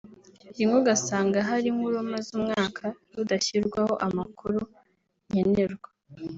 rimwe 0.55 0.75
ugasanga 0.81 1.37
hari 1.49 1.67
nk’urumaze 1.75 2.29
umwaka 2.39 2.83
rudashyirwaho 3.15 3.93
amakuru 4.07 4.59
nkenerwa 5.29 5.89